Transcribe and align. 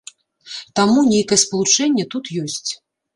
Таму 0.79 1.03
нейкае 1.09 1.39
спалучэнне 1.43 2.05
тут 2.15 2.31
ёсць. 2.45 2.71